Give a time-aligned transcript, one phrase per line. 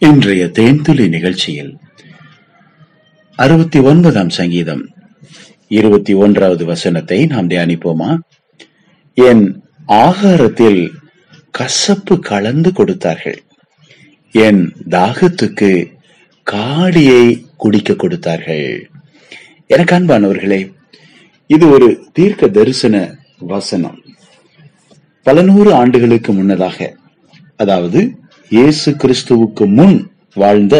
[0.00, 1.76] இன்றைய தேன்துளி நிகழ்ச்சியில்
[3.36, 4.88] அறுபத்தி ஒன்பதாம் சங்கீதம்
[5.68, 8.18] இருபத்தி ஒன்றாவது வசனத்தை நாம் தியானிப்போமா?
[9.14, 10.90] என் ஆகாரத்தில்
[11.50, 13.42] கசப்பு கலந்து கொடுத்தார்கள்.
[14.30, 15.92] என் தாகத்துக்கு
[16.50, 18.90] காடியை குடிக்க கொடுத்தார்கள்.
[19.66, 20.74] எனக்கு அன்பானவர்களே
[21.46, 24.02] இது ஒரு தீர்க்க தரிசன வசனம்.
[25.22, 26.96] பல நூறு ஆண்டுகளுக்கு முன்னதாக
[27.56, 28.17] அதாவது
[28.56, 29.96] இயேசு கிறிஸ்துவுக்கு முன்
[30.40, 30.76] வாழ்ந்த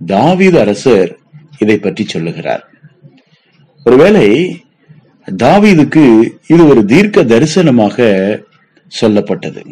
[0.00, 1.10] தாவீது அரசர்
[1.62, 2.64] இதை பற்றி சொல்லுகிறார்.
[3.86, 4.26] ஒருவேளை
[5.44, 6.04] தாவீதுக்கு
[6.52, 7.96] இது ஒரு தீர்க்க தரிசனமாக
[9.00, 9.62] சொல்லப்பட்டது.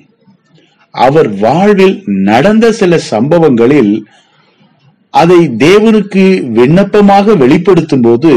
[0.95, 1.97] அவர் வாழ்வில்
[2.31, 3.95] நடந்த சில சம்பவங்களில்
[5.15, 6.27] அதை தேவனுக்கு
[6.59, 8.33] விண்ணப்பமாக வெளிப்படுத்தும் போது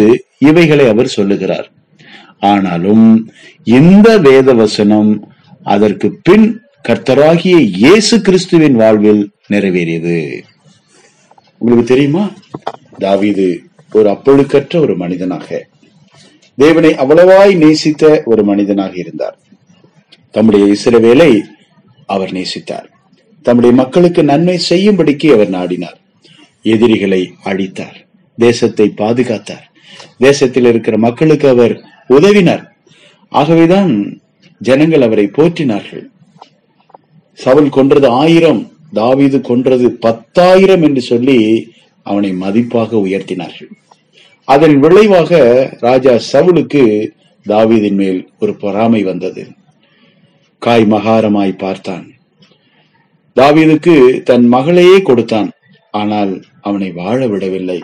[0.50, 1.68] இவைகளை அவர் சொல்லுகிறார்.
[2.54, 3.06] ஆனாலும்
[3.80, 5.12] இந்த வேத வசனம்
[5.76, 6.48] அதற்கு பின்
[6.88, 10.42] கர்த்தராகிய இயேசு கிறிஸ்துவின் வாழ்வில் நிறைவேறியது.
[11.58, 12.32] உங்களுக்கு தெரியுமா?
[13.00, 13.58] தாவிது
[13.92, 15.68] ஒரு அப்பொழுக்கற்ற ஒரு மனிதனாக.
[16.56, 19.40] தேவனை அவ்வளவாய் நேசித்த ஒரு மனிதனாக இருந்தார்.
[20.32, 21.42] தம்முடைய இசிறவேலை
[22.06, 22.86] அவர் நேசித்தார்.
[23.42, 25.98] தம்முடைய மக்களுக்கு நன்மை செய்யும்படிக்கு அவர் நாடினார்.
[26.62, 28.08] எதிரிகளை அழித்தார்.
[28.38, 29.66] தேசத்தை பாதுகாத்தார்.
[30.18, 32.66] தேசத்தில் இருக்கிற மக்களுக்கு அவர் உதவினார்.
[33.30, 34.20] ஆகவேதான்
[34.60, 36.06] ஜனங்கள் அவரை போற்றினார்கள்.
[37.44, 38.62] சவுல் கொன்றது ஆயிரம்
[39.00, 41.38] தாவீது கொன்றது பத்தாயிரம் என்று சொல்லி
[42.06, 43.72] அவனை மதிப்பாக உயர்த்தினார்கள்.
[44.48, 45.32] அதன் விளைவாக
[45.80, 46.84] ராஜா சவுலுக்கு
[47.46, 49.44] தாவீதின் மேல் ஒரு பொறாமை வந்தது.
[50.62, 52.06] காய் மகாரமாய் பார்த்தான்.
[53.38, 53.96] தாவீதுக்கு
[54.30, 55.50] தன் மகளையே கொடுத்தான்
[56.00, 57.80] ஆனால் அவனை வாழ விடவில்லை.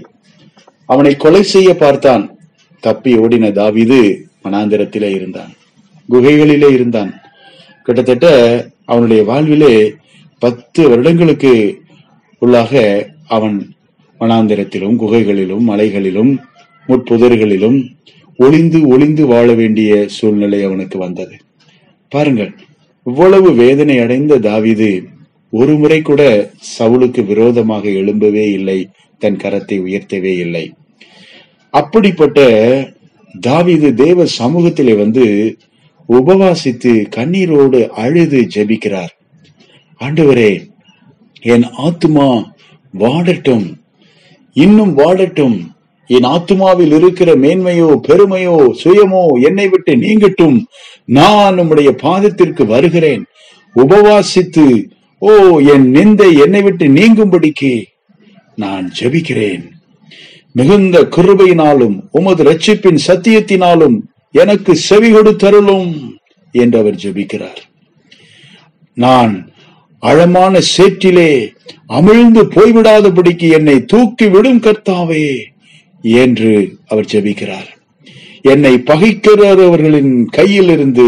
[0.90, 2.24] அவனை கொலை செய்ய பார்த்தான்.
[2.84, 4.00] தப்பி ஓடின தாவீது
[4.44, 5.54] மனாந்திரத்திலே இருந்தான்
[6.10, 7.12] குகைகளிலே இருந்தான்.
[7.88, 8.28] கிட்டத்தட்ட
[8.86, 9.76] அவனுடைய வாழ்விலே
[10.42, 11.54] பத்து வருடங்களுக்கு
[12.42, 12.74] உள்ளாக
[13.28, 13.58] அவன்
[14.20, 16.32] வனாந்திரத்திலும் குகைகளிலும் மலைகளிலும்
[16.88, 17.78] முட்புதர்களிலும்
[18.40, 21.36] ஒளிந்து ஒளிந்து வாழ வேண்டிய சூழ்நிலை அவனுக்கு வந்தது.
[22.12, 22.52] பாருங்கள்
[23.06, 24.92] இவ்வளவு வேதனை அடைந்த தாவிது
[25.54, 26.22] ஒரு முறை கூட
[26.80, 28.80] சவுலுக்கு விரோதமாக எழும்பவே இல்லை
[29.22, 30.66] தன் கரத்தை உயர்த்தவே இல்லை.
[31.74, 32.40] அப்படிப்பட்ட
[33.48, 35.26] தாவிது தேவ சமூகத்திலே வந்து
[36.10, 39.14] உபவாசித்து கண்ணீரோடு அழுது ஜெபிக்கிறார்.
[40.00, 40.66] ஆண்டவரே
[41.42, 42.44] என் ஆத்துமா
[43.00, 43.78] வாடட்டும்.
[44.54, 45.74] இன்னும் வாடட்டும்.
[46.08, 50.64] என் ஆத்துமாவில் இருக்கிற மேன்மையோ பெருமையோ சுயமோ என்னை விட்டு நீங்கட்டும்.
[51.06, 53.26] நான் உம்முடைய பாதத்திற்கு வருகிறேன்.
[53.76, 54.84] உபவாசித்து
[55.18, 57.84] ஓ என் நிந்தை என்னை விட்டு நீங்கும்படிக்கு
[58.56, 59.64] நான் ஜெபிக்கிறேன்.
[60.52, 64.02] மிகுந்த கிருபையினாலும் உமது ரட்சிப்பின் சத்தியத்தினாலும்
[64.42, 65.92] எனக்கு செவி கொடுத்தருளும்
[66.52, 67.62] என்று அவர் ஜெபிக்கிறார்.
[68.94, 69.34] நான்
[70.04, 71.32] ஆழமான சேற்றிலே
[71.90, 75.28] அமிழ்ந்து போய்விடாதபடிக்கு என்னை தூக்கி விடும் கர்த்தாவே
[76.02, 76.52] என்று
[76.88, 77.70] அவர் ஜெபிக்கிறார்.
[78.42, 81.08] என்னை பகைக்கிறவர்களின் கையில் இருந்து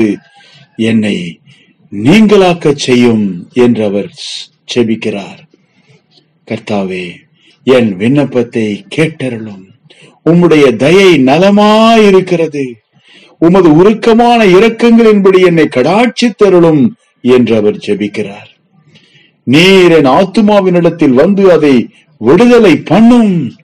[0.75, 1.17] என்னை
[1.91, 4.09] நீங்களாக்க செய்யும் என்று அவர்
[4.73, 5.39] ஜெபிக்கிறார்.
[6.47, 7.05] கர்த்தாவே
[7.63, 9.65] என் விண்ணப்பத்தை கேட்டருளும்.
[10.25, 12.65] உம்முடைய தயை நலமாயிருக்கிறது.
[13.39, 18.49] உமது உருக்கமான இரக்கங்களின்படி என்னை கடாட்சி தருளும் என்று அவர் ஜெபிக்கிறார்.
[19.43, 23.55] நீர் என் ஆத்துமாவினிடத்தில் வந்து அதை விடுதலை பண்ணும்.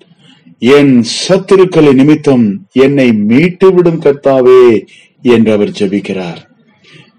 [0.59, 4.85] என் சத்துருக்களை நிமித்தம் என்னை மீட்டு விடும் கர்த்தாவே
[5.21, 6.41] என்று அவர் ஜெபிக்கிறார்.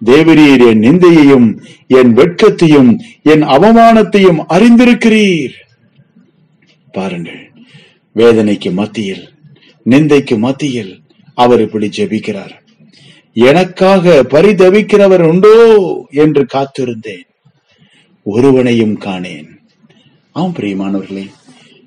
[0.04, 1.48] தேவரீர் என் நிந்தையையும்
[1.86, 5.54] என் வெட்கத்தையும் என் அவமானத்தையும் அறிந்திருக்கிறீர்.
[6.92, 7.52] பாருங்கள்
[8.16, 9.24] வேதனைக்கு மத்தியில்
[9.90, 11.02] நிந்தைக்கு மத்தியில்
[11.34, 12.54] அவர் இப்படி ஜெபிக்கிறார்.
[13.32, 15.54] எனக்காக பரிதவிக்கிறவர் உண்டோ
[16.10, 17.26] என்று காத்திருந்தேன்.
[18.22, 19.48] ஒருவனையும் காணேன்.
[20.32, 21.26] ஆம் பிரியமானவர்களே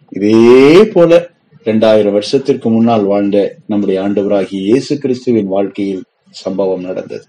[0.10, 1.30] இதே போல
[1.64, 7.26] இரண்டாயிரம் வருஷத்திற்கு முன்னால் வாழ்ந்த நம்முடைய ஆண்டவராகிய இயேசு கிறிஸ்துவின் வாழ்க்கையில் சம்பவம் நடந்தது.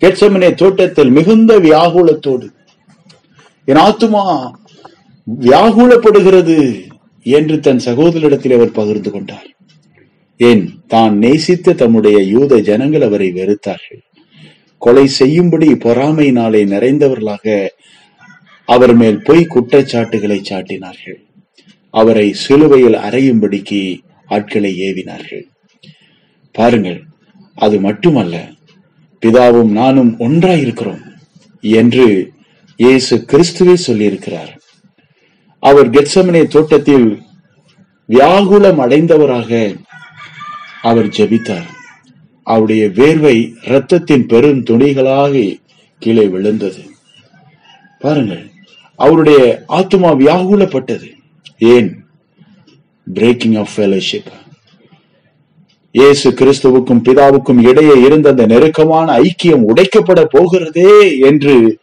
[0.00, 2.48] கெட்சமனே தோட்டத்தில் மிகுந்த வியாகுலத்தோடு
[3.64, 4.50] என் ஆத்துமா
[5.40, 6.56] வியாகுலப்படுகிறது
[7.22, 9.53] என்று தன் சகோதரிடத்தில் அவர் பகிர்ந்து கொண்டார்.
[10.36, 10.84] ஏன்?
[10.86, 14.02] தான் நேசித்த தம்முடைய யூத ஜனங்கள் அவரை வெறுத்தார்கள்.
[14.78, 17.66] கொலை செய்யும்படி பொறாமை நாளை நிறைந்தவர்களாக
[18.68, 21.18] அவர் மேல் பொய் குற்றச்சாட்டுகளை சாட்டினார்கள்.
[21.90, 25.46] அவரை சிலுவையில் அறையும்படிக்கு ஆட்களை ஏவினார்கள்.
[26.52, 27.00] பாருங்கள்
[27.54, 28.52] அது மட்டுமல்ல
[29.22, 31.02] பிதாவும் நானும் ஒன்றாயிருக்கிறோம்
[31.62, 32.32] என்று
[32.76, 34.52] இயேசு கிறிஸ்துவே சொல்லியிருக்கிறார்.
[35.58, 37.22] அவர் கெட்சமனே தோட்டத்தில்
[38.06, 39.76] வியாகுலம் அடைந்தவராக
[40.84, 41.68] அவர் ஜெபித்தார்.
[42.42, 45.58] அவருடைய வேர்வை இரத்தத்தின் பெரும் துணிகளாக
[45.98, 46.82] கீழே விழுந்தது.
[47.98, 48.50] பாருங்கள்
[48.96, 51.08] அவருடைய ஆத்மா வியாகுலப்பட்டது.
[51.58, 52.04] ஏன்?
[53.14, 54.32] பிரேக்கிங் ஆஃப் ஃபெலோஷிப்
[55.90, 61.78] இயேசு கிறிஸ்துவுக்கும் பிதாவுக்கும் இடையே இருந்த அந்த நெருக்கமான ஐக்கியம் உடைக்கப்பட போகிறதே என்று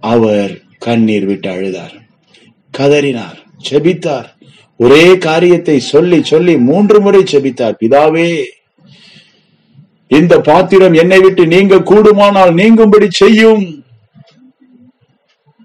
[0.00, 1.94] அவர் கண்ணீர் விட்டு அழுதார்.
[2.78, 3.38] கதறினார்
[3.70, 4.33] செபித்தார்
[4.76, 7.74] ஒரே காரியத்தை சொல்லி சொல்லி மூன்று முறை செபித்தார்.
[7.80, 8.44] பிதாவே
[10.08, 13.64] இந்த பாத்திரம் என்னை விட்டு நீங்க கூடுமானால் நீங்கும்படி செய்யும்.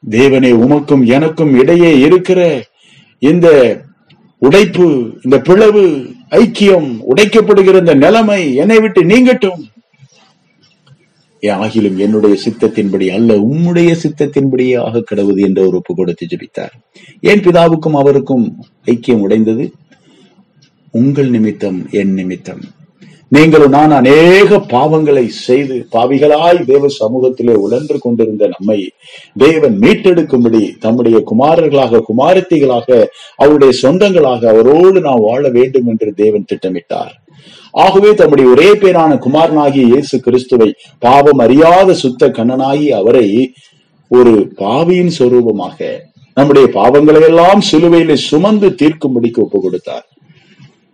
[0.10, 2.40] தேவனே உமக்கும் எனக்கும் இடையே இருக்கிற
[3.20, 3.48] இந்த
[4.38, 4.88] உடைப்பு
[5.24, 5.84] இந்த பிளவு
[6.30, 9.62] ஐக்கியம் உடைக்கப்படுகிற இந்த நிலைமை என்னை விட்டு நீங்கட்டும்.
[11.42, 16.74] ஆகிலும் என்னுடைய சித்தத்தின்படி அல்ல உம்முடைய சித்தத்தின்படியே ஆக கடவுது என்ற ஒரு ஒப்பு கொடுத்து ஜபித்தார்.
[17.22, 19.72] ஏன் பிதாவுக்கும் அவருக்கும் ஐக்கியம் உடைந்தது.
[20.92, 22.62] உங்கள் நிமித்தம் என் நிமித்தம்.
[23.28, 28.92] நீங்களும் நான் அநேக பாவங்களை செய்து பாவிகளாய் தேவ சமூகத்திலே உழன்று கொண்டிருந்த நம்மை
[29.38, 33.06] தேவன் மீட்டெடுக்கும்படி தம்முடைய குமாரர்களாக குமாரத்திகளாக
[33.36, 37.22] அவருடைய சொந்தங்களாக அவரோடு நாம் வாழ வேண்டும் என்று தேவன் திட்டமிட்டார்.
[37.74, 40.70] ஆகவே தம்முடைய ஒரே பேரான குமாரனாகிய இயேசு கிறிஸ்துவை
[41.02, 43.28] பாவம் அறியாத சுத்த கண்ணனாகி அவரை
[44.12, 45.90] ஒரு பாவியின் சொரூபமாக
[46.38, 50.06] நம்முடைய பாவங்களை எல்லாம் சிலுவையிலே சுமந்து தீர்க்கும்படிக்கு ஒப்பு கொடுத்தார்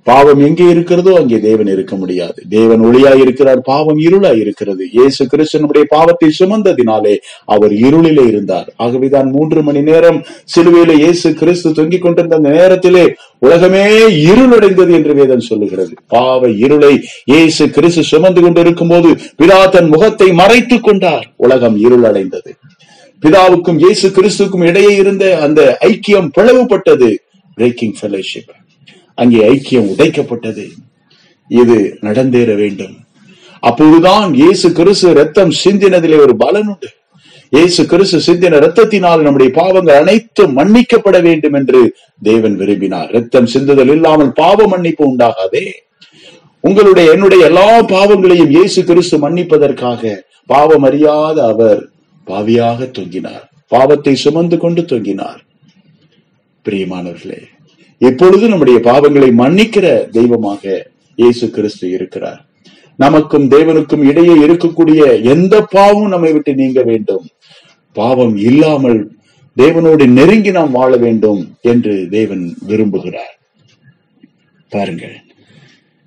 [0.07, 2.42] பாவம் எங்கே இருக்கிறதோ அங்கே தேவன் இருக்க முடியாது.
[2.50, 4.90] தேவன் ஒளியாய் இருக்கிறார் பாவம் இருளாய் இருக்கிறது.
[4.92, 7.16] இயேசு கிறிஸ்தனுடைய பாவத்தை சுமந்ததினாலே
[7.46, 8.74] அவர் இருளிலே இருந்தார்.
[8.75, 10.19] ஆகவேதான் மூன்று மணி நேரம்
[10.56, 13.06] சிலுவையில இயேசு கிறிஸ்து தொங்கிக் கொண்டிருந்த அந்த நேரத்திலே
[13.40, 13.86] உலகமே
[14.30, 15.94] இருளடைந்தது என்று வேதம் சொல்லுகிறது.
[16.07, 16.94] பாவ இருளை
[17.25, 19.12] இயேசு கிறிஸ்து சுமந்து கொண்டிருக்கும் போது
[19.44, 21.34] பிதா தன் முகத்தை மறைத்துக் கொண்டார்.
[21.36, 22.54] உலகம் இருளடைந்தது.
[23.24, 27.10] பிதாவுக்கும் இயேசு கிறிஸ்துக்கும் இடையே இருந்த அந்த ஐக்கியம் பிளவுபட்டது.
[27.57, 28.54] பிரேக்கிங் ஃபெலோஷிப்
[29.21, 30.65] அங்கே ஐக்கியம் உடைக்கப்பட்டது
[31.50, 31.77] இது
[32.07, 32.95] நடந்தேற வேண்டும்.
[33.69, 36.89] அப்போதுதான் இயேசு கிறிஸ்து ரத்தம் சிந்தினதிலே ஒரு பலன் உண்டு.
[37.56, 41.81] இயேசு கிறிஸ்து சிந்தின ரத்தத்தினால் நம்முடைய பாவங்கள் அனைத்தும் மன்னிக்கப்பட வேண்டும் என்று
[42.29, 43.09] தேவன் விரும்பினார்.
[43.17, 45.65] ரத்தம் சிந்துதல் இல்லாமல் பாவ மன்னிப்பு உண்டாகாதே.
[46.63, 50.13] உங்களுடைய என்னுடைய எல்லா பாவங்களையும் இயேசு கிறிஸ்து மன்னிப்பதற்காக
[50.53, 51.81] பாவம் அறியாத அவர்
[52.27, 53.45] பாவியாக தொங்கினார்.
[53.73, 55.41] பாவத்தை சுமந்து கொண்டு தொங்கினார்.
[56.65, 57.41] பிரியமானவர்களே
[57.97, 62.45] எப்பொழுது நம்முடைய பாவங்களை மன்னிக்கிற தெய்வமாக இயேசு கிறிஸ்து இருக்கிறார்.
[62.95, 67.25] நமக்கும் தேவனுக்கும் இடையே இருக்கக்கூடிய எந்த பாவமும் நம்மை விட்டு நீங்க வேண்டும்.
[67.92, 69.00] பாவம் இல்லாமல்
[69.57, 73.33] தேவனோடு நெருங்கி நாம் வாழ வேண்டும் என்று தேவன் விரும்புகிறார்.
[74.69, 75.15] பாருங்கள்.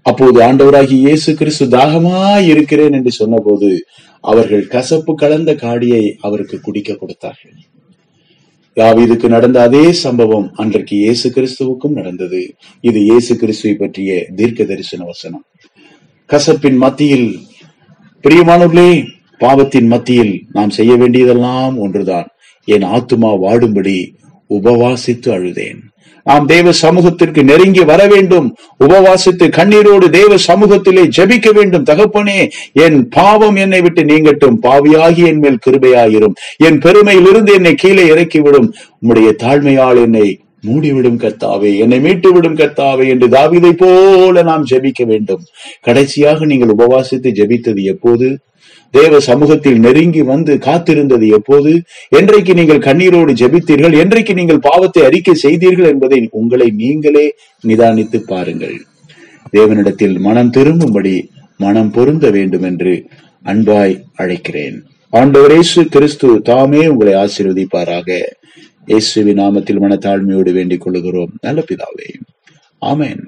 [0.03, 3.87] அப்போது ஆண்டவராகி இயேசு கிறிஸ்து தாகமா இருக்கிறேன் என்று சொன்னபோது
[4.21, 7.57] அவர்கள் கசப்பு கலந்த காடியை அவருக்கு குடிக்க கொடுத்தார்கள்.
[8.79, 12.55] தாவீதுக்கு நடந்த அதே சம்பவம் அன்றைக்கு இயேசு கிறிஸ்துவுக்கும் நடந்தது.
[12.81, 15.45] இது இயேசு கிறிஸ்துவை பற்றிய தீர்க்க தரிசன வசனம்.
[16.31, 17.39] கசப்பின் மத்தியில்
[18.25, 19.07] பிரியமானவர்களே
[19.39, 22.29] பாவத்தின் மத்தியில் நாம் செய்ய வேண்டியதெல்லாம் ஒன்றுதான்.
[22.65, 23.99] என் ஆத்துமா வாடும்படி
[24.51, 25.81] உபவாசித்து அழுதேன்.
[26.25, 28.57] நாம் தேவ சமூகத்திற்கு நெருங்கி வர வேண்டும்.
[28.85, 31.85] உபவாசித்து கண்ணீரோடு தேவ சமூகத்திலே ஜெபிக்க வேண்டும்.
[31.85, 34.57] தகப்பனே என் பாவம் என்னை விட்டு நீங்கட்டும்.
[34.63, 36.35] பாவியாகி என் மேல் கிருபையாயிரும்.
[36.57, 38.73] என் பெருமையிலிருந்து என்னை கீழே இறக்கிவிடும்.
[39.03, 45.43] உம்முடைய தாழ்மையால் என்னை மூடிவிடும் கர்த்தாவே என்னை மீட்டு விடும் கர்த்தாவே என்று தாவிதை போல நாம் ஜெபிக்க வேண்டும்.
[45.81, 48.39] கடைசியாக நீங்கள் உபவாசித்து ஜெபித்தது எப்போது?
[48.91, 51.83] தேவ சமூகத்தில் நெருங்கி வந்து காத்திருந்தது எப்போது?
[52.09, 53.99] என்றைக்கு நீங்கள் கண்ணீரோடு ஜெபித்தீர்கள்?
[53.99, 58.77] என்றைக்கு நீங்கள் பாவத்தை அறிக்கை செய்தீர்கள் என்பதை உங்களை நீங்களே நிதானித்து பாருங்கள்.
[59.53, 63.07] தேவனிடத்தில் மனம் திரும்பும்படி மனம் பொருந்த வேண்டும் என்று
[63.45, 64.79] அன்பாய் அழைக்கிறேன்.
[65.13, 68.09] ஆண்டவரேசு கிறிஸ்து தாமே உங்களை ஆசீர்வதிப்பாராக.
[68.89, 72.09] இயேசுவின் நாமத்தில் மனத்தாழ்மையோடு வேண்டிக் கொள்கிறோம் நல்ல பிதாவே.
[72.83, 73.23] ஆமேன்.